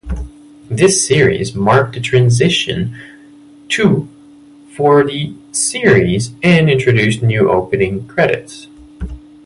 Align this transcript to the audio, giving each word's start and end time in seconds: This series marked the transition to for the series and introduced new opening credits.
This 0.67 1.05
series 1.05 1.53
marked 1.53 1.93
the 1.93 2.01
transition 2.01 2.97
to 3.69 4.09
for 4.75 5.03
the 5.03 5.35
series 5.51 6.31
and 6.41 6.71
introduced 6.71 7.21
new 7.21 7.51
opening 7.51 8.07
credits. 8.07 8.65